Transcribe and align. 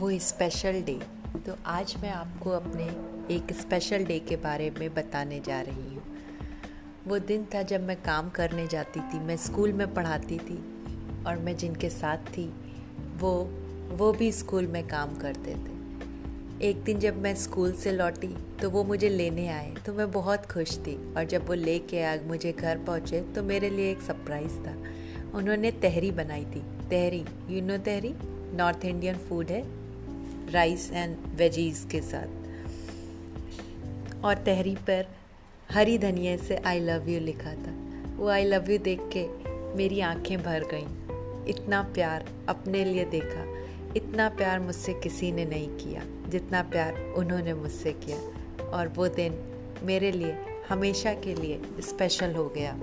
कोई 0.00 0.18
special 0.18 0.80
day 0.82 0.94
तो 1.46 1.54
आज 1.66 1.94
मैं 2.02 2.10
आपको 2.10 2.50
अपने 2.50 2.84
एक 3.34 3.52
स्पेशल 3.52 4.04
डे 4.04 4.18
के 4.18 4.36
बारे 4.36 4.68
में 4.70 4.94
बताने 4.94 5.38
जा 5.40 5.60
रही 5.60 5.94
हूँ। 5.94 6.02
वो 7.06 7.18
दिन 7.18 7.46
था 7.54 7.62
जब 7.62 7.82
मैं 7.82 7.96
काम 8.02 8.28
करने 8.28 8.66
जाती 8.66 9.00
थी, 9.00 9.18
मैं 9.18 9.36
स्कूल 9.36 9.72
में 9.72 9.94
पढ़ाती 9.94 10.38
थी 10.38 10.56
और 11.26 11.38
मैं 11.38 11.56
जिनके 11.56 11.90
साथ 11.90 12.18
थी, 12.28 12.44
वो 13.18 13.32
वो 13.92 14.12
भी 14.12 14.30
स्कूल 14.32 14.66
में 14.66 14.86
काम 14.88 15.14
करते 15.14 15.54
थे। 15.54 16.68
एक 16.68 16.82
दिन 16.84 16.98
जब 16.98 17.22
मैं 17.22 17.34
स्कूल 17.34 17.72
से 17.74 17.92
लौटी 17.92 18.34
तो 18.60 18.70
वो 18.70 18.84
मुझे 18.84 19.08
लेने 19.08 19.48
आए 19.48 19.74
तो 19.86 19.92
मैं 19.92 20.10
बहुत 20.10 20.46
खुश 20.46 20.78
थी 20.78 20.96
और 21.14 21.24
जब 21.24 21.48
वो 21.48 21.54
लेके 21.54 22.02
आ, 22.02 22.16
मुझे 22.26 22.52
घर 22.52 22.84
पहुँचे 22.84 23.20
तो 23.34 23.42
मेरे 23.42 23.70
लिए 23.70 23.90
एक 23.90 24.02
सरप्राइज़ 24.02 24.60
था। 24.60 24.76
उन्होंने 25.34 25.70
तहरी 25.70 26.10
बनाई 26.12 26.44
थी। 26.44 26.62
Tahri 26.90 27.24
you 27.48 27.62
know 27.62 27.78
tahri? 27.78 28.14
North 28.56 28.84
Indian 28.84 29.16
food 29.18 29.46
है। 29.46 29.85
राइस 30.50 30.90
एंड 30.92 31.16
वेजीज 31.26 31.86
के 31.90 32.00
साथ। 32.00 32.26
और 34.24 34.34
तहरी 34.34 34.74
पर 34.74 35.06
हरी 35.70 35.98
धनिया 35.98 36.36
से 36.36 36.56
आई 36.56 36.80
लव 36.80 37.08
यू 37.08 37.20
लिखा 37.20 37.54
था। 37.54 37.74
वो 38.16 38.28
आई 38.28 38.44
लव 38.44 38.70
यू 38.70 38.78
देख 38.78 39.00
के 39.16 39.28
मेरी 39.76 40.00
आँखें 40.00 40.42
भर 40.42 40.60
गईं। 40.60 41.06
इतना 41.46 41.82
प्यार 41.82 42.28
अपने 42.48 42.84
लिए 42.84 43.04
देखा। 43.04 43.56
इतना 43.96 44.28
प्यार 44.28 44.60
मुझसे 44.60 44.94
किसी 44.94 45.32
ने 45.32 45.44
नहीं 45.44 45.68
किया, 45.68 46.02
जितना 46.28 46.62
प्यार 46.62 47.14
उन्होंने 47.16 47.54
मुझसे 47.54 47.92
किया। 47.92 48.18
और 48.64 48.88
वो 48.88 49.08
दिन 49.08 49.34
मेरे 49.82 50.12
लिए, 50.12 50.36
हमेशा 50.68 51.12
के 51.12 51.34
लिए 51.34 51.62
स्पेशल 51.80 52.34
हो 52.34 52.48
गया। 52.48 52.78